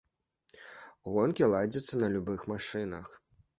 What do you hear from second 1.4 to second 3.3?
ладзяцца на любых машынах.